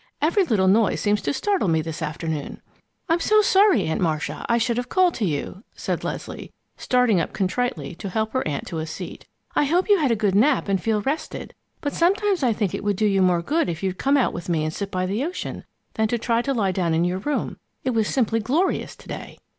[0.19, 2.59] Every little noise seems to startle me this afternoon."
[3.07, 4.47] "I'm so sorry, Aunt Marcia!
[4.49, 8.65] I should have called to you," said Leslie, starting up contritely to help her aunt
[8.65, 9.27] to a seat.
[9.55, 12.83] "I hope you had a good nap and feel rested, but sometimes I think it
[12.83, 15.23] would do you more good if you'd come out with me and sit by the
[15.23, 17.57] ocean than try to lie down in your room.
[17.83, 19.37] It was simply glorious to day."